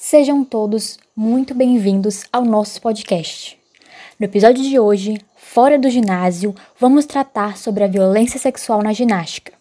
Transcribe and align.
Sejam 0.00 0.44
todos 0.44 0.96
muito 1.14 1.52
bem-vindos 1.52 2.24
ao 2.32 2.44
nosso 2.44 2.80
podcast. 2.80 3.58
No 4.16 4.26
episódio 4.26 4.62
de 4.62 4.78
hoje, 4.78 5.20
fora 5.36 5.76
do 5.76 5.90
ginásio, 5.90 6.54
vamos 6.78 7.04
tratar 7.04 7.56
sobre 7.56 7.82
a 7.82 7.88
violência 7.88 8.38
sexual 8.38 8.80
na 8.80 8.92
ginástica, 8.92 9.52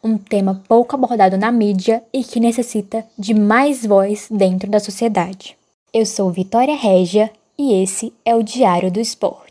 um 0.00 0.16
tema 0.16 0.62
pouco 0.68 0.94
abordado 0.94 1.36
na 1.36 1.50
mídia 1.50 2.00
e 2.12 2.22
que 2.22 2.38
necessita 2.38 3.04
de 3.18 3.34
mais 3.34 3.84
voz 3.84 4.28
dentro 4.30 4.70
da 4.70 4.78
sociedade. 4.78 5.56
Eu 5.92 6.06
sou 6.06 6.30
Vitória 6.30 6.76
Régia 6.76 7.28
e 7.58 7.82
esse 7.82 8.12
é 8.24 8.36
o 8.36 8.42
Diário 8.44 8.88
do 8.88 9.00
Esporte. 9.00 9.41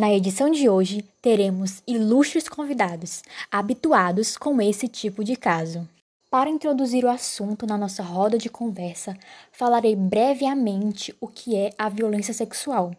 Na 0.00 0.10
edição 0.10 0.48
de 0.48 0.66
hoje, 0.66 1.04
teremos 1.20 1.82
ilustres 1.86 2.48
convidados, 2.48 3.22
habituados 3.52 4.34
com 4.34 4.58
esse 4.62 4.88
tipo 4.88 5.22
de 5.22 5.36
caso. 5.36 5.86
Para 6.30 6.48
introduzir 6.48 7.04
o 7.04 7.10
assunto 7.10 7.66
na 7.66 7.76
nossa 7.76 8.02
roda 8.02 8.38
de 8.38 8.48
conversa, 8.48 9.14
falarei 9.52 9.94
brevemente 9.94 11.14
o 11.20 11.28
que 11.28 11.54
é 11.54 11.74
a 11.76 11.90
violência 11.90 12.32
sexual, 12.32 12.92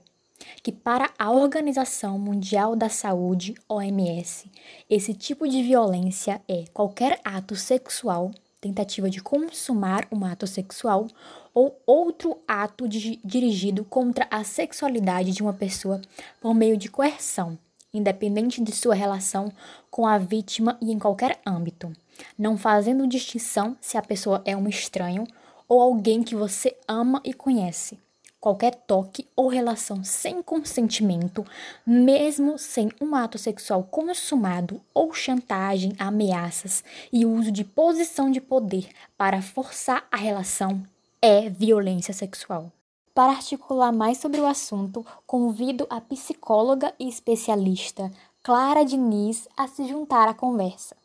que 0.61 0.71
para 0.71 1.09
a 1.17 1.31
Organização 1.31 2.19
Mundial 2.19 2.75
da 2.75 2.87
Saúde, 2.87 3.55
OMS, 3.67 4.47
esse 4.87 5.15
tipo 5.15 5.47
de 5.47 5.63
violência 5.63 6.39
é 6.47 6.65
qualquer 6.71 7.19
ato 7.23 7.55
sexual, 7.55 8.29
tentativa 8.61 9.09
de 9.09 9.21
consumar 9.21 10.07
um 10.11 10.23
ato 10.23 10.45
sexual 10.45 11.07
ou 11.51 11.81
outro 11.85 12.37
ato 12.47 12.87
de, 12.87 13.19
dirigido 13.25 13.83
contra 13.83 14.27
a 14.29 14.43
sexualidade 14.43 15.31
de 15.31 15.41
uma 15.41 15.51
pessoa 15.51 15.99
por 16.39 16.53
meio 16.53 16.77
de 16.77 16.87
coerção, 16.87 17.57
independente 17.91 18.63
de 18.63 18.71
sua 18.71 18.93
relação 18.93 19.51
com 19.89 20.05
a 20.05 20.19
vítima 20.19 20.77
e 20.79 20.91
em 20.91 20.99
qualquer 20.99 21.41
âmbito, 21.45 21.91
não 22.37 22.55
fazendo 22.55 23.07
distinção 23.07 23.75
se 23.81 23.97
a 23.97 24.01
pessoa 24.01 24.41
é 24.45 24.55
um 24.55 24.67
estranho 24.67 25.25
ou 25.67 25.81
alguém 25.81 26.21
que 26.21 26.35
você 26.35 26.77
ama 26.87 27.19
e 27.25 27.33
conhece. 27.33 27.97
Qualquer 28.41 28.73
toque 28.73 29.27
ou 29.35 29.47
relação 29.47 30.03
sem 30.03 30.41
consentimento, 30.41 31.45
mesmo 31.85 32.57
sem 32.57 32.89
um 32.99 33.13
ato 33.13 33.37
sexual 33.37 33.83
consumado 33.83 34.81
ou 34.95 35.13
chantagem, 35.13 35.93
ameaças 35.99 36.83
e 37.13 37.23
uso 37.23 37.51
de 37.51 37.63
posição 37.63 38.31
de 38.31 38.41
poder 38.41 38.89
para 39.15 39.43
forçar 39.43 40.07
a 40.11 40.17
relação 40.17 40.81
é 41.21 41.51
violência 41.51 42.15
sexual. 42.15 42.71
Para 43.13 43.33
articular 43.33 43.91
mais 43.91 44.17
sobre 44.17 44.41
o 44.41 44.47
assunto, 44.47 45.05
convido 45.27 45.85
a 45.87 46.01
psicóloga 46.01 46.91
e 46.99 47.07
especialista 47.07 48.11
Clara 48.41 48.83
Diniz 48.83 49.47
a 49.55 49.67
se 49.67 49.87
juntar 49.87 50.27
à 50.27 50.33
conversa. 50.33 50.95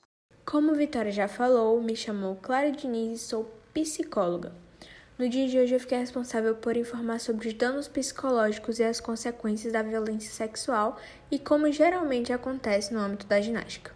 Como 0.47 0.75
Vitória 0.75 1.13
já 1.13 1.29
falou, 1.29 1.83
me 1.83 1.95
chamou 1.95 2.37
Clara 2.37 2.73
Diniz 2.73 3.21
e 3.21 3.23
sou 3.23 3.45
psicóloga. 3.75 4.66
No 5.19 5.31
dia 5.31 5.49
de 5.49 5.59
hoje, 5.59 5.75
eu 5.75 5.81
fiquei 5.81 5.97
responsável 5.97 6.55
por 6.57 6.77
informar 6.77 7.21
sobre 7.21 7.49
os 7.49 7.55
danos 7.55 7.89
psicológicos 7.89 8.79
e 8.79 8.85
as 8.85 9.01
consequências 9.01 9.73
da 9.73 9.83
violência 9.83 10.31
sexual 10.31 10.99
e 11.31 11.39
como 11.39 11.73
geralmente 11.73 12.35
acontece 12.35 12.93
no 12.93 13.01
âmbito 13.01 13.27
da 13.27 13.41
ginástica. 13.41 13.93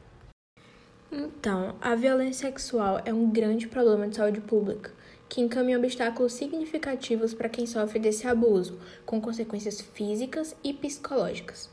Então, 1.13 1.77
a 1.79 1.95
violência 1.95 2.49
sexual 2.49 3.03
é 3.05 3.13
um 3.13 3.29
grande 3.31 3.69
problema 3.69 4.09
de 4.09 4.17
saúde 4.17 4.41
pública 4.41 4.93
que 5.29 5.43
encaminha 5.43 5.79
obstáculos 5.79 6.33
significativos 6.33 7.35
para 7.35 7.51
quem 7.51 7.67
sofre 7.67 7.99
desse 7.99 8.27
abuso, 8.27 8.81
com 9.05 9.21
consequências 9.21 9.79
físicas 9.79 10.57
e 10.65 10.73
psicológicas. 10.73 11.69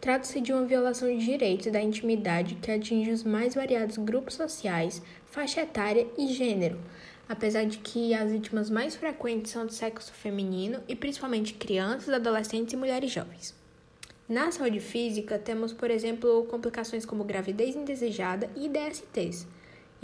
Trata-se 0.00 0.40
de 0.40 0.52
uma 0.52 0.66
violação 0.66 1.08
de 1.08 1.24
direitos 1.24 1.72
da 1.72 1.80
intimidade 1.80 2.56
que 2.56 2.70
atinge 2.70 3.10
os 3.10 3.22
mais 3.22 3.54
variados 3.54 3.96
grupos 3.96 4.34
sociais, 4.34 5.00
faixa 5.24 5.62
etária 5.62 6.06
e 6.18 6.26
gênero, 6.26 6.78
apesar 7.28 7.64
de 7.64 7.78
que 7.78 8.14
as 8.14 8.30
vítimas 8.30 8.70
mais 8.70 8.94
frequentes 8.94 9.52
são 9.52 9.66
do 9.66 9.72
sexo 9.72 10.12
feminino 10.12 10.80
e 10.88 10.94
principalmente 10.94 11.54
crianças, 11.54 12.08
adolescentes 12.08 12.72
e 12.72 12.76
mulheres 12.76 13.10
jovens. 13.10 13.54
Na 14.28 14.50
saúde 14.50 14.80
física, 14.80 15.38
temos, 15.38 15.72
por 15.72 15.90
exemplo, 15.90 16.44
complicações 16.44 17.04
como 17.04 17.24
gravidez 17.24 17.76
indesejada 17.76 18.48
e 18.56 18.68
DSTs, 18.68 19.46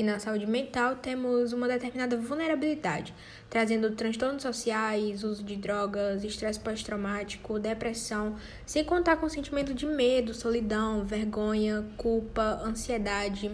e 0.01 0.03
na 0.03 0.19
saúde 0.19 0.47
mental 0.47 0.97
temos 0.97 1.53
uma 1.53 1.69
determinada 1.69 2.17
vulnerabilidade, 2.17 3.15
trazendo 3.51 3.91
transtornos 3.91 4.43
sociais, 4.43 5.23
uso 5.23 5.45
de 5.45 5.57
drogas, 5.57 6.25
estresse 6.25 6.59
pós-traumático, 6.59 7.59
depressão, 7.59 8.37
sem 8.65 8.83
contar 8.83 9.17
com 9.17 9.29
sentimento 9.29 9.75
de 9.75 9.85
medo, 9.85 10.33
solidão, 10.33 11.05
vergonha, 11.05 11.85
culpa, 11.99 12.63
ansiedade, 12.65 13.51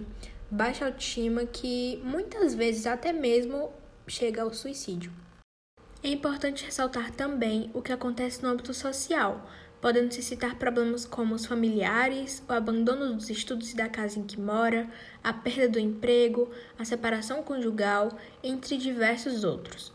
baixa 0.50 0.86
autoestima, 0.86 1.44
que 1.44 2.00
muitas 2.04 2.54
vezes 2.54 2.86
até 2.86 3.12
mesmo 3.12 3.72
chega 4.06 4.42
ao 4.42 4.54
suicídio. 4.54 5.12
É 6.02 6.08
importante 6.08 6.64
ressaltar 6.64 7.10
também 7.10 7.70
o 7.74 7.82
que 7.82 7.92
acontece 7.92 8.42
no 8.42 8.48
âmbito 8.48 8.72
social, 8.72 9.48
podendo 9.80 10.12
se 10.12 10.22
citar 10.22 10.56
problemas 10.56 11.04
como 11.04 11.34
os 11.34 11.46
familiares, 11.46 12.42
o 12.48 12.52
abandono 12.52 13.14
dos 13.14 13.28
estudos 13.28 13.72
e 13.72 13.76
da 13.76 13.88
casa 13.88 14.18
em 14.18 14.22
que 14.22 14.40
mora, 14.40 14.88
a 15.22 15.32
perda 15.32 15.68
do 15.68 15.78
emprego, 15.78 16.50
a 16.78 16.84
separação 16.84 17.42
conjugal, 17.42 18.16
entre 18.42 18.76
diversos 18.76 19.42
outros. 19.44 19.92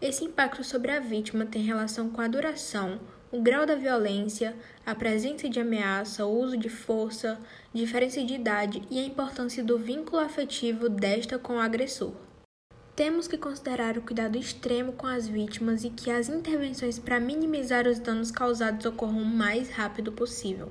Esse 0.00 0.24
impacto 0.24 0.64
sobre 0.64 0.90
a 0.90 0.98
vítima 0.98 1.46
tem 1.46 1.62
relação 1.62 2.10
com 2.10 2.20
a 2.20 2.26
duração, 2.26 3.00
o 3.32 3.40
grau 3.40 3.64
da 3.64 3.74
violência, 3.74 4.54
a 4.84 4.94
presença 4.94 5.48
de 5.48 5.58
ameaça, 5.58 6.26
o 6.26 6.38
uso 6.38 6.54
de 6.54 6.68
força, 6.68 7.40
diferença 7.72 8.22
de 8.22 8.34
idade 8.34 8.82
e 8.90 8.98
a 8.98 9.02
importância 9.02 9.64
do 9.64 9.78
vínculo 9.78 10.20
afetivo 10.20 10.86
desta 10.90 11.38
com 11.38 11.54
o 11.54 11.58
agressor. 11.58 12.12
Temos 12.94 13.26
que 13.26 13.38
considerar 13.38 13.96
o 13.96 14.02
cuidado 14.02 14.36
extremo 14.36 14.92
com 14.92 15.06
as 15.06 15.26
vítimas 15.26 15.82
e 15.82 15.88
que 15.88 16.10
as 16.10 16.28
intervenções 16.28 16.98
para 16.98 17.18
minimizar 17.18 17.88
os 17.88 17.98
danos 17.98 18.30
causados 18.30 18.84
ocorram 18.84 19.22
o 19.22 19.24
mais 19.24 19.70
rápido 19.70 20.12
possível. 20.12 20.70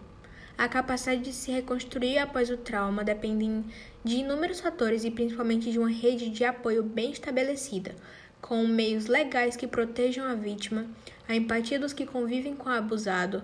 A 0.55 0.67
capacidade 0.67 1.21
de 1.23 1.33
se 1.33 1.51
reconstruir 1.51 2.19
após 2.19 2.51
o 2.51 2.57
trauma 2.57 3.03
depende 3.03 3.65
de 4.03 4.17
inúmeros 4.17 4.59
fatores 4.59 5.03
e 5.03 5.09
principalmente 5.09 5.71
de 5.71 5.79
uma 5.79 5.89
rede 5.89 6.29
de 6.29 6.43
apoio 6.43 6.83
bem 6.83 7.11
estabelecida, 7.11 7.95
com 8.41 8.65
meios 8.65 9.07
legais 9.07 9.55
que 9.55 9.67
protejam 9.67 10.25
a 10.25 10.33
vítima, 10.33 10.85
a 11.27 11.35
empatia 11.35 11.79
dos 11.79 11.93
que 11.93 12.05
convivem 12.05 12.55
com 12.55 12.69
o 12.69 12.73
abusado, 12.73 13.43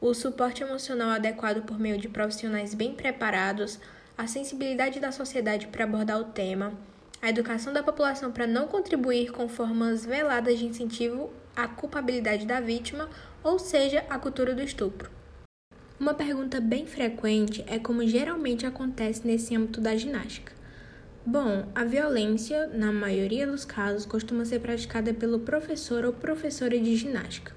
o 0.00 0.12
suporte 0.12 0.62
emocional 0.62 1.10
adequado 1.10 1.62
por 1.62 1.78
meio 1.78 1.98
de 1.98 2.08
profissionais 2.08 2.74
bem 2.74 2.94
preparados, 2.94 3.80
a 4.16 4.26
sensibilidade 4.26 5.00
da 5.00 5.10
sociedade 5.10 5.66
para 5.68 5.84
abordar 5.84 6.20
o 6.20 6.24
tema 6.24 6.72
a 7.24 7.30
educação 7.30 7.72
da 7.72 7.82
população 7.82 8.30
para 8.30 8.46
não 8.46 8.68
contribuir 8.68 9.32
com 9.32 9.48
formas 9.48 10.04
veladas 10.04 10.58
de 10.58 10.66
incentivo 10.66 11.32
à 11.56 11.66
culpabilidade 11.66 12.44
da 12.44 12.60
vítima, 12.60 13.08
ou 13.42 13.58
seja, 13.58 14.04
a 14.10 14.18
cultura 14.18 14.54
do 14.54 14.62
estupro. 14.62 15.10
Uma 15.98 16.12
pergunta 16.12 16.60
bem 16.60 16.86
frequente 16.86 17.64
é 17.66 17.78
como 17.78 18.06
geralmente 18.06 18.66
acontece 18.66 19.26
nesse 19.26 19.56
âmbito 19.56 19.80
da 19.80 19.96
ginástica. 19.96 20.53
Bom, 21.26 21.64
a 21.74 21.84
violência, 21.84 22.66
na 22.66 22.92
maioria 22.92 23.46
dos 23.46 23.64
casos, 23.64 24.04
costuma 24.04 24.44
ser 24.44 24.60
praticada 24.60 25.14
pelo 25.14 25.38
professor 25.38 26.04
ou 26.04 26.12
professora 26.12 26.78
de 26.78 26.94
ginástica. 26.96 27.54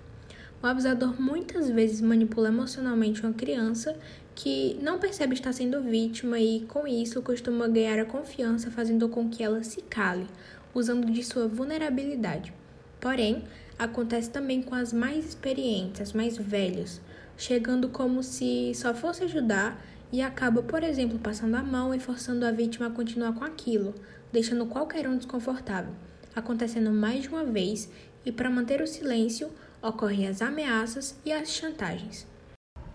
O 0.63 0.65
abusador 0.65 1.21
muitas 1.21 1.69
vezes 1.69 1.99
manipula 1.99 2.47
emocionalmente 2.47 3.21
uma 3.21 3.33
criança 3.33 3.93
que 4.33 4.79
não 4.81 4.99
percebe 4.99 5.33
estar 5.33 5.51
sendo 5.51 5.81
vítima 5.81 6.39
e, 6.39 6.61
com 6.61 6.87
isso, 6.87 7.21
costuma 7.21 7.67
ganhar 7.67 7.99
a 7.99 8.05
confiança, 8.05 8.71
fazendo 8.71 9.09
com 9.09 9.29
que 9.29 9.43
ela 9.43 9.61
se 9.65 9.81
cale, 9.81 10.27
usando 10.73 11.11
de 11.11 11.21
sua 11.21 11.45
vulnerabilidade. 11.45 12.53
Porém, 13.01 13.43
acontece 13.77 14.29
também 14.29 14.61
com 14.61 14.75
as 14.75 14.93
mais 14.93 15.25
experientes, 15.25 15.99
as 15.99 16.13
mais 16.13 16.37
velhas, 16.37 17.01
chegando 17.37 17.89
como 17.89 18.23
se 18.23 18.73
só 18.73 18.93
fosse 18.93 19.23
ajudar 19.23 19.79
e 20.11 20.21
acaba, 20.21 20.63
por 20.63 20.83
exemplo, 20.83 21.19
passando 21.19 21.55
a 21.55 21.63
mão 21.63 21.93
e 21.93 21.99
forçando 21.99 22.45
a 22.45 22.51
vítima 22.51 22.87
a 22.87 22.91
continuar 22.91 23.33
com 23.33 23.43
aquilo, 23.43 23.93
deixando 24.31 24.65
qualquer 24.65 25.07
um 25.07 25.17
desconfortável, 25.17 25.93
acontecendo 26.35 26.91
mais 26.91 27.23
de 27.23 27.29
uma 27.29 27.43
vez 27.43 27.89
e, 28.25 28.31
para 28.31 28.49
manter 28.49 28.81
o 28.81 28.87
silêncio, 28.87 29.51
ocorrem 29.81 30.27
as 30.27 30.41
ameaças 30.41 31.15
e 31.23 31.31
as 31.31 31.49
chantagens. 31.49 32.25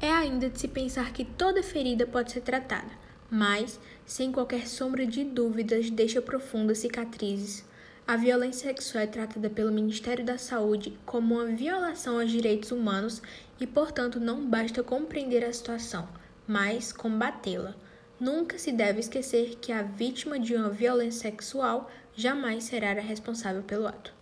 É 0.00 0.11
ainda 0.11 0.50
de 0.50 0.58
se 0.58 0.67
pensar 0.67 1.12
que 1.12 1.25
toda 1.25 1.62
ferida 1.62 2.06
pode 2.06 2.32
ser 2.32 2.40
tratada, 2.40 2.90
mas, 3.31 3.78
sem 4.05 4.32
qualquer 4.32 4.67
sombra 4.67 5.06
de 5.06 5.22
dúvidas, 5.22 5.88
deixa 5.90 6.20
profundas 6.20 6.78
cicatrizes. 6.78 7.64
A 8.06 8.16
violência 8.16 8.69
sexual 8.69 9.04
é 9.04 9.06
tratada 9.06 9.49
pelo 9.49 9.72
Ministério 9.72 10.25
da 10.25 10.37
Saúde 10.37 10.99
como 11.06 11.37
uma 11.37 11.46
violação 11.46 12.20
aos 12.20 12.31
direitos 12.31 12.72
humanos 12.72 13.22
e, 13.60 13.66
portanto, 13.66 14.19
não 14.19 14.44
basta 14.44 14.82
compreender 14.82 15.44
a 15.44 15.52
situação, 15.52 16.08
mas 16.46 16.93
combatê-la. 16.93 17.75
Nunca 18.19 18.58
se 18.58 18.72
deve 18.72 19.00
esquecer 19.00 19.56
que 19.60 19.72
a 19.72 19.82
vítima 19.82 20.38
de 20.38 20.54
uma 20.54 20.69
violência 20.69 21.31
sexual 21.31 21.90
jamais 22.14 22.64
será 22.64 22.90
a 22.90 23.00
responsável 23.00 23.62
pelo 23.62 23.87
ato. 23.87 24.12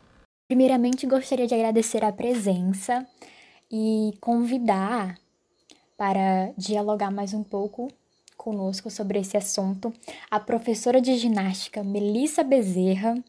Primeiramente, 0.47 1.07
gostaria 1.07 1.47
de 1.47 1.55
agradecer 1.55 2.05
a 2.05 2.13
presença 2.13 3.07
e 3.71 4.13
convidar 4.21 5.19
para 5.97 6.53
dialogar 6.57 7.11
mais 7.11 7.33
um 7.35 7.43
pouco 7.43 7.89
conosco 8.37 8.91
sobre 8.91 9.19
esse 9.19 9.37
assunto 9.37 9.93
a 10.31 10.41
professora 10.41 11.01
de 11.01 11.15
ginástica 11.17 11.85
Melissa 11.85 12.43
Bezerra, 12.43 13.23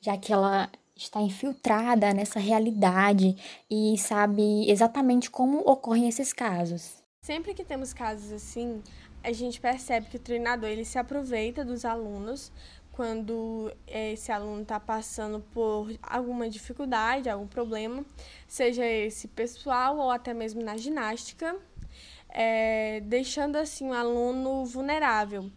já 0.00 0.16
que 0.16 0.32
ela 0.32 0.70
está 0.96 1.20
infiltrada 1.20 2.12
nessa 2.12 2.40
realidade 2.40 3.36
e 3.70 3.96
sabe 3.98 4.68
exatamente 4.68 5.30
como 5.30 5.58
ocorrem 5.60 6.08
esses 6.08 6.32
casos. 6.32 7.02
Sempre 7.22 7.54
que 7.54 7.64
temos 7.64 7.92
casos 7.92 8.32
assim, 8.32 8.82
a 9.22 9.32
gente 9.32 9.60
percebe 9.60 10.08
que 10.08 10.16
o 10.16 10.20
treinador 10.20 10.68
ele 10.68 10.84
se 10.84 10.98
aproveita 10.98 11.64
dos 11.64 11.84
alunos 11.84 12.52
quando 12.98 13.72
esse 13.86 14.32
aluno 14.32 14.62
está 14.62 14.80
passando 14.80 15.38
por 15.52 15.88
alguma 16.02 16.50
dificuldade, 16.50 17.30
algum 17.30 17.46
problema, 17.46 18.04
seja 18.48 18.84
esse 18.84 19.28
pessoal 19.28 19.98
ou 19.98 20.10
até 20.10 20.34
mesmo 20.34 20.60
na 20.64 20.76
ginástica, 20.76 21.54
é, 22.28 23.00
deixando 23.04 23.54
assim 23.54 23.88
o 23.88 23.92
aluno 23.92 24.64
vulnerável. 24.64 25.48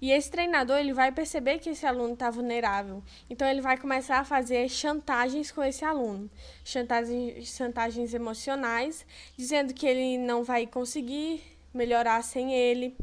E 0.00 0.12
esse 0.12 0.30
treinador 0.30 0.78
ele 0.78 0.92
vai 0.92 1.10
perceber 1.10 1.58
que 1.58 1.70
esse 1.70 1.84
aluno 1.84 2.14
está 2.14 2.30
vulnerável, 2.30 3.02
então 3.28 3.48
ele 3.48 3.60
vai 3.60 3.76
começar 3.76 4.20
a 4.20 4.24
fazer 4.24 4.68
chantagens 4.68 5.50
com 5.50 5.62
esse 5.62 5.84
aluno, 5.84 6.30
chantagens, 6.64 7.48
chantagens 7.48 8.14
emocionais, 8.14 9.04
dizendo 9.36 9.74
que 9.74 9.86
ele 9.86 10.16
não 10.18 10.44
vai 10.44 10.66
conseguir 10.66 11.42
melhorar 11.74 12.22
sem 12.22 12.54
ele, 12.54 12.96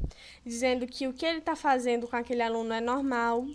dizendo 0.45 0.87
que 0.87 1.07
o 1.07 1.13
que 1.13 1.25
ele 1.25 1.39
está 1.39 1.55
fazendo 1.55 2.07
com 2.07 2.15
aquele 2.15 2.41
aluno 2.41 2.73
é 2.73 2.81
normal, 2.81 3.45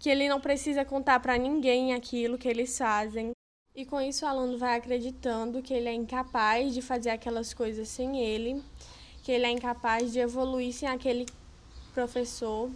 que 0.00 0.08
ele 0.08 0.28
não 0.28 0.40
precisa 0.40 0.84
contar 0.84 1.20
para 1.20 1.36
ninguém 1.36 1.92
aquilo 1.92 2.38
que 2.38 2.48
eles 2.48 2.76
fazem. 2.76 3.32
E 3.74 3.86
com 3.86 4.00
isso 4.00 4.24
o 4.24 4.28
aluno 4.28 4.58
vai 4.58 4.76
acreditando 4.76 5.62
que 5.62 5.72
ele 5.72 5.88
é 5.88 5.92
incapaz 5.92 6.74
de 6.74 6.82
fazer 6.82 7.10
aquelas 7.10 7.54
coisas 7.54 7.88
sem 7.88 8.20
ele, 8.20 8.62
que 9.22 9.30
ele 9.30 9.46
é 9.46 9.50
incapaz 9.50 10.12
de 10.12 10.18
evoluir 10.18 10.72
sem 10.72 10.88
aquele 10.88 11.24
professor. 11.92 12.70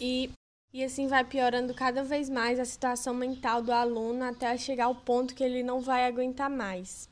E, 0.00 0.30
e 0.72 0.84
assim 0.84 1.06
vai 1.06 1.24
piorando 1.24 1.74
cada 1.74 2.02
vez 2.02 2.28
mais 2.28 2.58
a 2.58 2.64
situação 2.64 3.14
mental 3.14 3.62
do 3.62 3.72
aluno 3.72 4.24
até 4.24 4.56
chegar 4.56 4.86
ao 4.86 4.94
ponto 4.94 5.34
que 5.34 5.44
ele 5.44 5.62
não 5.62 5.80
vai 5.80 6.06
aguentar 6.06 6.48
mais. 6.48 7.08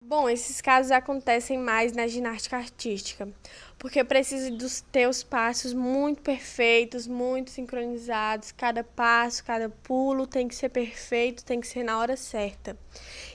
Bom, 0.00 0.28
esses 0.28 0.60
casos 0.60 0.92
acontecem 0.92 1.58
mais 1.58 1.92
na 1.92 2.06
ginástica 2.06 2.56
artística, 2.56 3.28
porque 3.76 4.04
precisa 4.04 4.48
dos 4.48 4.80
teus 4.80 5.24
passos 5.24 5.74
muito 5.74 6.22
perfeitos, 6.22 7.08
muito 7.08 7.50
sincronizados, 7.50 8.52
cada 8.52 8.84
passo, 8.84 9.44
cada 9.44 9.68
pulo 9.68 10.24
tem 10.24 10.46
que 10.46 10.54
ser 10.54 10.68
perfeito, 10.68 11.44
tem 11.44 11.60
que 11.60 11.66
ser 11.66 11.82
na 11.82 11.98
hora 11.98 12.16
certa. 12.16 12.78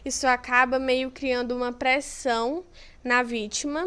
Isso 0.06 0.26
acaba 0.26 0.80
meio 0.80 1.12
criando 1.12 1.54
uma 1.54 1.74
pressão 1.74 2.64
na 3.04 3.22
vítima, 3.24 3.86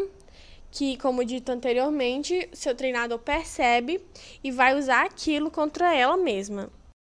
que, 0.71 0.97
como 0.97 1.25
dito 1.25 1.51
anteriormente, 1.51 2.49
seu 2.53 2.75
treinador 2.75 3.19
percebe 3.19 4.03
e 4.43 4.51
vai 4.51 4.77
usar 4.77 5.05
aquilo 5.05 5.49
contra 5.49 5.93
ela 5.93 6.17
mesma. 6.17 6.69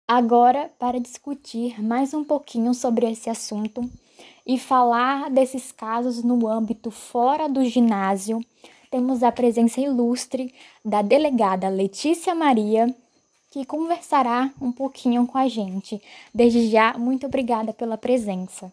Agora, 0.09 0.71
para 0.79 1.01
discutir 1.01 1.83
mais 1.83 2.15
um 2.15 2.23
pouquinho 2.23 2.73
sobre 2.73 3.11
esse 3.11 3.29
assunto, 3.29 3.91
e 4.47 4.59
falar 4.59 5.29
desses 5.29 5.73
casos 5.73 6.23
no 6.23 6.47
âmbito 6.47 6.91
fora 6.91 7.49
do 7.49 7.65
ginásio, 7.65 8.41
temos 8.91 9.23
a 9.23 9.33
presença 9.33 9.81
ilustre 9.81 10.55
da 10.85 11.03
delegada 11.03 11.69
Letícia 11.69 12.35
Maria, 12.35 12.95
que 13.51 13.65
conversará 13.65 14.53
um 14.61 14.71
pouquinho 14.71 15.27
com 15.27 15.37
a 15.37 15.49
gente. 15.49 16.01
Desde 16.33 16.69
já, 16.69 16.97
muito 16.97 17.27
obrigada 17.27 17.73
pela 17.73 17.99
presença. 17.99 18.73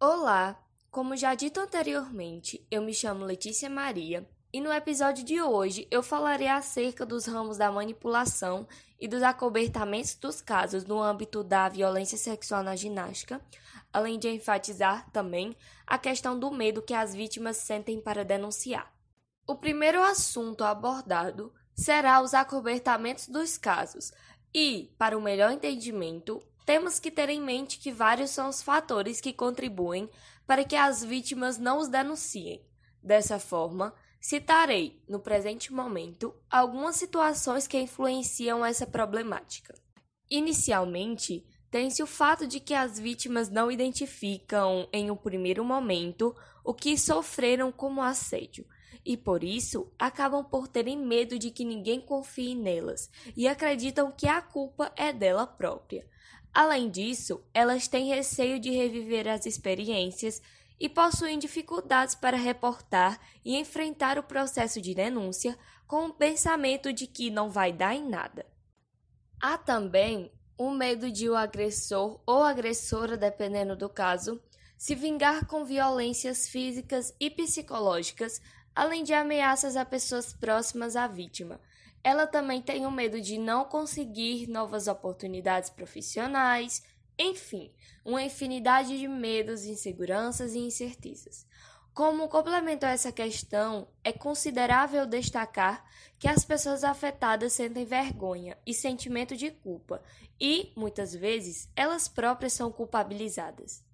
Olá, 0.00 0.56
como 0.92 1.16
já 1.16 1.34
dito 1.34 1.58
anteriormente, 1.58 2.66
eu 2.70 2.82
me 2.82 2.92
chamo 2.92 3.24
Letícia 3.24 3.70
Maria 3.70 4.28
e 4.52 4.60
no 4.60 4.70
episódio 4.70 5.24
de 5.24 5.40
hoje 5.40 5.88
eu 5.90 6.02
falarei 6.02 6.48
acerca 6.48 7.06
dos 7.06 7.24
ramos 7.24 7.56
da 7.56 7.72
manipulação 7.72 8.68
e 9.00 9.08
dos 9.08 9.22
acobertamentos 9.22 10.14
dos 10.16 10.42
casos 10.42 10.84
no 10.84 11.02
âmbito 11.02 11.42
da 11.42 11.66
violência 11.66 12.18
sexual 12.18 12.62
na 12.62 12.76
ginástica, 12.76 13.40
além 13.90 14.18
de 14.18 14.28
enfatizar 14.28 15.10
também 15.10 15.56
a 15.86 15.96
questão 15.96 16.38
do 16.38 16.50
medo 16.50 16.82
que 16.82 16.92
as 16.92 17.14
vítimas 17.14 17.56
sentem 17.56 17.98
para 17.98 18.22
denunciar. 18.22 18.92
O 19.46 19.56
primeiro 19.56 20.02
assunto 20.02 20.62
abordado 20.62 21.54
será 21.74 22.20
os 22.20 22.34
acobertamentos 22.34 23.28
dos 23.28 23.56
casos, 23.56 24.12
e, 24.54 24.94
para 24.98 25.16
o 25.16 25.22
melhor 25.22 25.50
entendimento, 25.52 26.42
temos 26.64 26.98
que 26.98 27.10
ter 27.10 27.28
em 27.28 27.40
mente 27.40 27.78
que 27.78 27.92
vários 27.92 28.30
são 28.30 28.48
os 28.48 28.62
fatores 28.62 29.20
que 29.20 29.32
contribuem 29.32 30.08
para 30.46 30.64
que 30.64 30.76
as 30.76 31.02
vítimas 31.04 31.58
não 31.58 31.78
os 31.78 31.88
denunciem. 31.88 32.64
Dessa 33.02 33.38
forma, 33.38 33.94
citarei, 34.20 35.02
no 35.08 35.18
presente 35.18 35.72
momento, 35.72 36.34
algumas 36.50 36.96
situações 36.96 37.66
que 37.66 37.78
influenciam 37.78 38.64
essa 38.64 38.86
problemática. 38.86 39.74
Inicialmente, 40.30 41.44
tem-se 41.70 42.02
o 42.02 42.06
fato 42.06 42.46
de 42.46 42.60
que 42.60 42.74
as 42.74 42.98
vítimas 42.98 43.48
não 43.48 43.70
identificam, 43.70 44.88
em 44.92 45.10
um 45.10 45.16
primeiro 45.16 45.64
momento, 45.64 46.36
o 46.64 46.72
que 46.72 46.96
sofreram 46.96 47.72
como 47.72 48.02
assédio, 48.02 48.66
e 49.04 49.16
por 49.16 49.42
isso 49.42 49.90
acabam 49.98 50.44
por 50.44 50.68
terem 50.68 50.96
medo 50.96 51.38
de 51.38 51.50
que 51.50 51.64
ninguém 51.64 52.00
confie 52.00 52.54
nelas 52.54 53.10
e 53.36 53.48
acreditam 53.48 54.12
que 54.12 54.28
a 54.28 54.40
culpa 54.40 54.92
é 54.96 55.12
dela 55.12 55.46
própria. 55.46 56.06
Além 56.52 56.90
disso, 56.90 57.42
elas 57.54 57.88
têm 57.88 58.08
receio 58.08 58.60
de 58.60 58.70
reviver 58.70 59.26
as 59.26 59.46
experiências 59.46 60.42
e 60.78 60.88
possuem 60.88 61.38
dificuldades 61.38 62.14
para 62.14 62.36
reportar 62.36 63.18
e 63.44 63.56
enfrentar 63.56 64.18
o 64.18 64.22
processo 64.22 64.80
de 64.80 64.94
denúncia 64.94 65.56
com 65.86 66.06
o 66.06 66.12
pensamento 66.12 66.92
de 66.92 67.06
que 67.06 67.30
não 67.30 67.50
vai 67.50 67.72
dar 67.72 67.94
em 67.94 68.08
nada. 68.08 68.44
Há 69.40 69.56
também 69.56 70.30
o 70.58 70.70
medo 70.70 71.10
de 71.10 71.28
o 71.28 71.36
agressor 71.36 72.20
ou 72.26 72.42
agressora, 72.42 73.16
dependendo 73.16 73.74
do 73.74 73.88
caso, 73.88 74.40
se 74.76 74.94
vingar 74.94 75.46
com 75.46 75.64
violências 75.64 76.48
físicas 76.48 77.14
e 77.18 77.30
psicológicas, 77.30 78.40
além 78.74 79.04
de 79.04 79.14
ameaças 79.14 79.76
a 79.76 79.84
pessoas 79.84 80.32
próximas 80.32 80.96
à 80.96 81.06
vítima. 81.06 81.60
Ela 82.04 82.26
também 82.26 82.60
tem 82.60 82.84
o 82.84 82.90
medo 82.90 83.20
de 83.20 83.38
não 83.38 83.64
conseguir 83.64 84.48
novas 84.48 84.88
oportunidades 84.88 85.70
profissionais, 85.70 86.82
enfim, 87.18 87.72
uma 88.04 88.22
infinidade 88.22 88.98
de 88.98 89.06
medos, 89.06 89.64
inseguranças 89.64 90.54
e 90.54 90.58
incertezas. 90.58 91.46
Como 91.94 92.28
complemento 92.28 92.86
a 92.86 92.90
essa 92.90 93.12
questão, 93.12 93.86
é 94.02 94.12
considerável 94.12 95.06
destacar 95.06 95.84
que 96.18 96.26
as 96.26 96.42
pessoas 96.44 96.84
afetadas 96.84 97.52
sentem 97.52 97.84
vergonha 97.84 98.56
e 98.66 98.72
sentimento 98.72 99.36
de 99.36 99.50
culpa, 99.50 100.02
e, 100.40 100.72
muitas 100.74 101.14
vezes, 101.14 101.68
elas 101.76 102.08
próprias 102.08 102.54
são 102.54 102.72
culpabilizadas. 102.72 103.84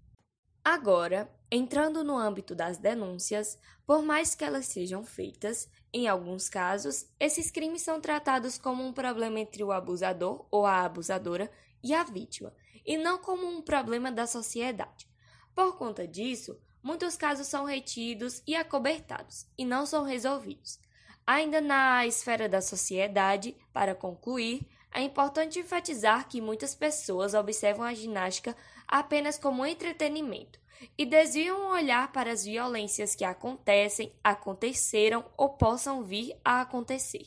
Agora, 0.65 1.29
entrando 1.51 2.05
no 2.05 2.17
âmbito 2.17 2.55
das 2.55 2.79
denúncias, 2.79 3.59
por 3.87 4.03
mais 4.03 4.35
que 4.35 4.45
elas 4.45 4.67
sejam 4.67 5.03
feitas, 5.03 5.69
em 5.93 6.07
alguns 6.07 6.49
casos, 6.49 7.07
esses 7.19 7.51
crimes 7.51 7.83
são 7.83 8.01
tratados 8.01 8.59
como 8.59 8.85
um 8.85 8.93
problema 8.93 9.41
entre 9.41 9.65
o 9.65 9.73
abusador 9.73 10.47
ou 10.51 10.67
a 10.67 10.83
abusadora 10.83 11.51
e 11.83 11.95
a 11.95 12.05
vítima, 12.05 12.53
e 12.85 12.99
não 12.99 13.19
como 13.19 13.47
um 13.47 13.63
problema 13.63 14.13
da 14.13 14.27
sociedade. 14.27 15.09
Por 15.55 15.77
conta 15.77 16.07
disso, 16.07 16.61
muitos 16.83 17.17
casos 17.17 17.47
são 17.47 17.65
retidos 17.65 18.43
e 18.47 18.55
acobertados 18.55 19.47
e 19.57 19.65
não 19.65 19.87
são 19.87 20.05
resolvidos. 20.05 20.79
Ainda 21.27 21.61
na 21.61 22.07
esfera 22.07 22.49
da 22.49 22.61
sociedade, 22.61 23.57
para 23.73 23.95
concluir, 23.95 24.67
é 24.93 25.03
importante 25.03 25.59
enfatizar 25.59 26.29
que 26.29 26.41
muitas 26.41 26.75
pessoas 26.75 27.35
observam 27.35 27.85
a 27.85 27.95
ginástica 27.95 28.57
apenas 28.87 29.39
como 29.39 29.65
entretenimento 29.65 30.59
e 30.97 31.05
desviam 31.05 31.67
o 31.67 31.73
olhar 31.73 32.13
para 32.13 32.33
as 32.33 32.45
violências 32.45 33.15
que 33.15 33.25
acontecem, 33.25 34.13
aconteceram 34.23 35.25
ou 35.37 35.51
possam 35.51 36.03
vir 36.03 36.39
a 36.45 36.61
acontecer. 36.61 37.27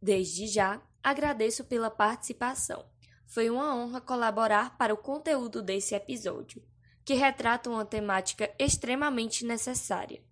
Desde 0.00 0.46
já, 0.46 0.80
agradeço 1.02 1.64
pela 1.64 1.90
participação. 1.90 2.84
Foi 3.26 3.50
uma 3.50 3.74
honra 3.74 4.00
colaborar 4.00 4.76
para 4.76 4.94
o 4.94 4.98
conteúdo 4.98 5.62
desse 5.62 5.94
episódio 5.94 6.62
que 7.04 7.14
retrata 7.14 7.68
uma 7.68 7.84
temática 7.84 8.50
extremamente 8.58 9.44
necessária. 9.44 10.22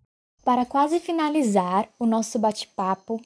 Para 0.44 0.64
quase 0.64 0.98
finalizar 0.98 1.88
o 1.98 2.06
nosso 2.06 2.38
bate-papo, 2.38 3.20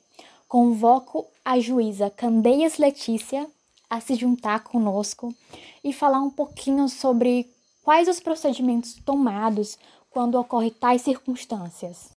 convoco 0.48 1.26
a 1.44 1.58
juíza 1.60 2.10
Candeias 2.10 2.76
Letícia 2.76 3.48
a 3.88 4.00
se 4.00 4.16
juntar 4.16 4.64
conosco 4.64 5.34
e 5.82 5.92
falar 5.92 6.20
um 6.20 6.30
pouquinho 6.30 6.88
sobre 6.88 7.48
quais 7.86 8.08
os 8.08 8.18
procedimentos 8.18 8.94
tomados 8.94 9.78
quando 10.10 10.34
ocorrem 10.34 10.70
tais 10.70 11.02
circunstâncias. 11.02 12.10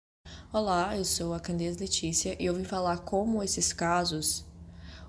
Olá, 0.51 0.97
eu 0.97 1.05
sou 1.05 1.31
a 1.31 1.39
Candeias 1.39 1.77
Letícia 1.77 2.35
e 2.39 2.47
eu 2.47 2.55
vim 2.55 2.63
falar 2.63 2.97
como 3.01 3.43
esses 3.43 3.71
casos 3.71 4.43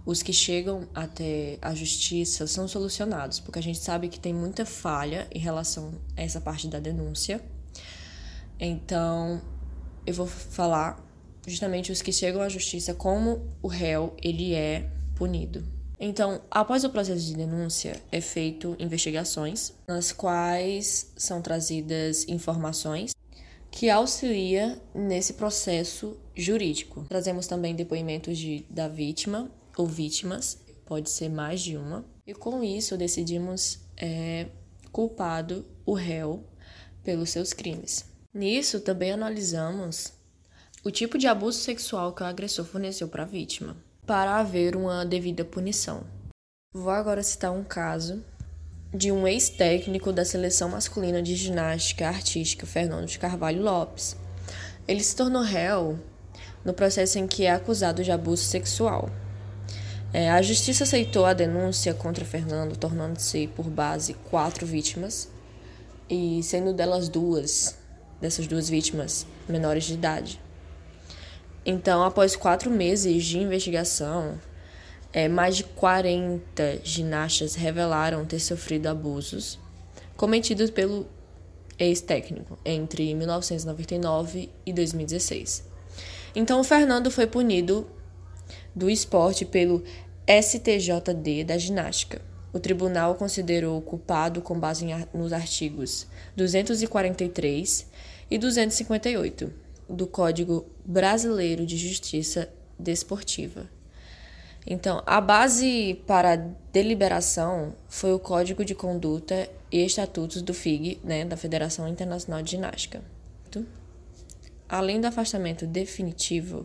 os 0.05 0.23
que 0.23 0.35
chegam 0.35 0.87
até 0.95 1.59
a 1.63 1.75
justiça 1.75 2.47
são 2.47 2.69
solucionados, 2.69 3.41
porque 3.41 3.59
a 3.59 3.63
gente 3.63 3.79
sabe 3.79 4.11
que 4.11 4.21
tem 4.21 4.35
muita 4.35 4.67
falha 4.67 5.27
em 5.33 5.39
relação 5.39 5.95
a 6.15 6.21
essa 6.21 6.43
parte 6.43 6.69
da 6.69 6.79
denúncia. 6.79 7.43
Então, 8.59 9.41
eu 10.07 10.13
vou 10.13 10.27
falar 10.27 11.03
justamente 11.47 11.91
os 11.91 12.03
que 12.03 12.13
chegam 12.13 12.43
à 12.43 12.51
justiça 12.51 12.93
como 12.93 13.51
o 13.63 13.67
réu, 13.67 14.15
ele 14.23 14.53
é 14.53 14.91
punido. 15.17 15.80
Então, 16.03 16.41
após 16.51 16.83
o 16.83 16.89
processo 16.89 17.27
de 17.27 17.35
denúncia, 17.35 18.01
é 18.11 18.23
feito 18.23 18.75
investigações, 18.79 19.75
nas 19.87 20.13
quais 20.13 21.13
são 21.15 21.43
trazidas 21.43 22.27
informações 22.27 23.15
que 23.71 23.91
auxilia 23.91 24.81
nesse 24.95 25.35
processo 25.35 26.17
jurídico. 26.35 27.05
Trazemos 27.07 27.47
também 27.47 27.75
depoimentos 27.75 28.39
de, 28.39 28.65
da 28.71 28.89
vítima 28.89 29.51
ou 29.77 29.87
vítimas, 29.87 30.59
pode 30.87 31.11
ser 31.11 31.29
mais 31.29 31.61
de 31.61 31.77
uma, 31.77 32.03
e 32.27 32.33
com 32.33 32.65
isso 32.65 32.97
decidimos 32.97 33.81
é, 33.95 34.47
culpado 34.91 35.67
o 35.85 35.93
réu 35.93 36.43
pelos 37.05 37.29
seus 37.29 37.53
crimes. 37.53 38.07
Nisso 38.33 38.81
também 38.81 39.13
analisamos 39.13 40.15
o 40.83 40.91
tipo 40.91 41.19
de 41.19 41.27
abuso 41.27 41.59
sexual 41.59 42.15
que 42.15 42.23
o 42.23 42.27
agressor 42.27 42.65
forneceu 42.65 43.07
para 43.07 43.25
a 43.25 43.27
vítima, 43.27 43.77
para 44.11 44.39
haver 44.39 44.75
uma 44.75 45.07
devida 45.07 45.45
punição. 45.45 46.03
Vou 46.75 46.91
agora 46.91 47.23
citar 47.23 47.53
um 47.53 47.63
caso 47.63 48.25
de 48.93 49.13
um 49.13 49.25
ex-técnico 49.25 50.13
da 50.13 50.25
seleção 50.25 50.69
masculina 50.69 51.23
de 51.23 51.37
ginástica 51.37 52.09
artística, 52.09 52.67
Fernando 52.67 53.07
de 53.07 53.21
Carvalho 53.21 53.63
Lopes. 53.63 54.17
Ele 54.89 55.01
se 55.01 55.15
tornou 55.15 55.43
réu 55.43 55.97
no 56.65 56.75
processo 56.75 57.21
em 57.21 57.29
que 57.29 57.45
é 57.45 57.53
acusado 57.53 58.03
de 58.03 58.11
abuso 58.11 58.43
sexual. 58.43 59.09
É, 60.13 60.29
a 60.29 60.43
justiça 60.43 60.83
aceitou 60.83 61.25
a 61.25 61.33
denúncia 61.33 61.95
contra 61.95 62.25
Fernando, 62.25 62.77
tornando-se 62.77 63.47
por 63.47 63.71
base 63.71 64.15
quatro 64.29 64.67
vítimas, 64.67 65.29
e 66.09 66.43
sendo 66.43 66.73
delas 66.73 67.09
duas, 67.09 67.77
dessas 68.21 68.49
duas 68.49 68.69
vítimas, 68.69 69.25
menores 69.49 69.85
de 69.85 69.95
idade. 69.95 70.41
Então, 71.71 72.03
após 72.03 72.35
quatro 72.35 72.69
meses 72.69 73.25
de 73.25 73.39
investigação, 73.39 74.41
é, 75.13 75.29
mais 75.29 75.57
de 75.57 75.63
40 75.63 76.81
ginastas 76.83 77.55
revelaram 77.55 78.25
ter 78.25 78.41
sofrido 78.41 78.89
abusos 78.89 79.57
cometidos 80.17 80.69
pelo 80.69 81.07
ex-técnico 81.79 82.59
entre 82.65 83.15
1999 83.15 84.51
e 84.67 84.73
2016. 84.73 85.65
Então, 86.35 86.59
o 86.59 86.65
Fernando 86.65 87.09
foi 87.09 87.29
punido 87.29 87.87
do 88.75 88.91
esporte 88.91 89.45
pelo 89.45 89.85
STJD 90.27 91.45
da 91.45 91.57
ginástica. 91.57 92.21
O 92.53 92.59
tribunal 92.59 93.15
considerou 93.15 93.81
culpado 93.81 94.43
com 94.43 94.59
base 94.59 94.85
nos 95.15 95.33
artigos 95.33 96.09
243 96.35 97.87
e 98.29 98.39
258 98.39 99.60
do 99.91 100.07
Código 100.07 100.67
Brasileiro 100.85 101.67
de 101.67 101.77
Justiça 101.77 102.49
Desportiva. 102.79 103.69
Então, 104.67 105.03
a 105.07 105.21
base 105.21 106.03
para 106.07 106.35
a 106.35 106.37
deliberação 106.37 107.75
foi 107.89 108.13
o 108.13 108.19
Código 108.19 108.65
de 108.65 108.75
Conduta 108.75 109.49
e 109.73 109.85
Estatutos 109.85 110.43
do 110.43 110.53
FIG, 110.55 111.01
né, 111.03 111.25
da 111.25 111.37
Federação 111.37 111.89
Internacional 111.89 112.43
de 112.43 112.53
Ginástica. 112.53 113.03
Além 114.71 115.01
do 115.01 115.09
afastamento 115.09 115.67
definitivo, 115.67 116.65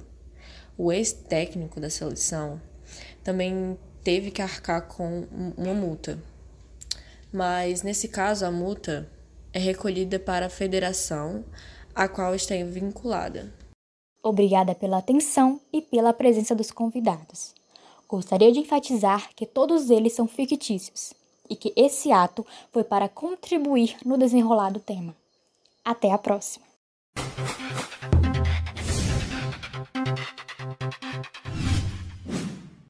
o 0.77 0.93
ex-técnico 0.93 1.79
da 1.79 1.89
seleção 1.89 2.61
também 3.23 3.75
teve 4.03 4.29
que 4.29 4.43
arcar 4.43 4.83
com 4.83 5.25
uma 5.57 5.73
multa. 5.73 6.19
Mas 7.33 7.81
nesse 7.81 8.07
caso, 8.07 8.45
a 8.45 8.51
multa 8.51 9.09
é 9.51 9.57
recolhida 9.57 10.19
para 10.19 10.45
a 10.45 10.49
federação 10.49 11.43
a 11.95 12.07
qual 12.09 12.35
está 12.35 12.55
vinculada. 12.55 13.53
Obrigada 14.21 14.75
pela 14.75 14.97
atenção 14.97 15.61
e 15.71 15.81
pela 15.81 16.11
presença 16.11 16.53
dos 16.53 16.71
convidados. 16.71 17.53
Gostaria 18.07 18.51
de 18.51 18.59
enfatizar 18.59 19.29
que 19.35 19.45
todos 19.45 19.89
eles 19.89 20.13
são 20.13 20.27
fictícios 20.27 21.13
e 21.49 21.55
que 21.55 21.73
esse 21.75 22.11
ato 22.11 22.45
foi 22.71 22.83
para 22.83 23.07
contribuir 23.07 23.95
no 24.03 24.17
desenrolar 24.17 24.71
do 24.71 24.79
tema. 24.79 25.15
Até 25.83 26.11
a 26.11 26.17
próxima! 26.17 26.65